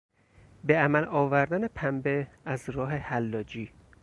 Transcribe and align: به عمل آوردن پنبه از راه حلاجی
به 0.63 0.77
عمل 0.77 1.05
آوردن 1.05 1.67
پنبه 1.67 2.27
از 2.45 2.69
راه 2.69 2.91
حلاجی 2.95 3.71